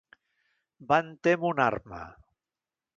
Van 0.93 1.13
témer 1.29 1.47
una 1.53 1.67
arma. 1.69 2.03